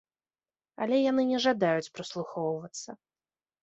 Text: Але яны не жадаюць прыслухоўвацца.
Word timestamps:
Але 0.85 0.97
яны 1.11 1.27
не 1.33 1.43
жадаюць 1.45 1.93
прыслухоўвацца. 2.01 2.89